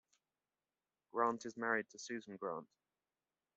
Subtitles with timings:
[1.11, 2.65] Grant is married to Susan Grant.